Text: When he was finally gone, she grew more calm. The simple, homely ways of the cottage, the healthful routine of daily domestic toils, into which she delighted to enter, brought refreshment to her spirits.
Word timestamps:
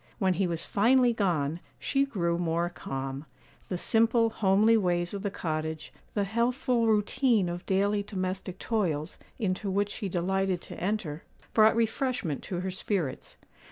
When 0.17 0.33
he 0.33 0.47
was 0.47 0.65
finally 0.65 1.13
gone, 1.13 1.59
she 1.77 2.05
grew 2.07 2.39
more 2.39 2.69
calm. 2.71 3.27
The 3.69 3.77
simple, 3.77 4.31
homely 4.31 4.75
ways 4.75 5.13
of 5.13 5.21
the 5.21 5.29
cottage, 5.29 5.93
the 6.15 6.23
healthful 6.23 6.87
routine 6.87 7.47
of 7.47 7.67
daily 7.67 8.01
domestic 8.01 8.57
toils, 8.57 9.19
into 9.37 9.69
which 9.69 9.91
she 9.91 10.09
delighted 10.09 10.59
to 10.61 10.83
enter, 10.83 11.21
brought 11.53 11.75
refreshment 11.75 12.41
to 12.45 12.61
her 12.61 12.71
spirits. 12.71 13.37